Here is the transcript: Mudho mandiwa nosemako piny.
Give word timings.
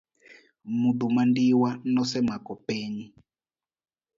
Mudho 0.81 1.05
mandiwa 1.15 1.69
nosemako 1.93 2.51
piny. 2.67 2.95